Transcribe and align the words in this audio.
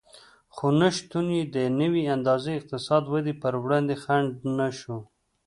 خو 0.55 0.65
نشتون 0.79 1.25
یې 1.37 1.43
د 1.53 1.55
یوې 1.85 2.03
اندازې 2.15 2.51
اقتصادي 2.59 3.07
ودې 3.11 3.33
پر 3.41 3.53
وړاندې 3.63 3.95
خنډ 4.03 4.31
نه 4.57 4.67
شو 4.79 4.97